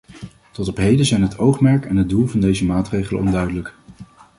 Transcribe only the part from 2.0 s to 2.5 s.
doel van